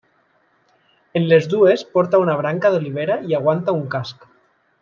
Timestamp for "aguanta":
3.41-3.81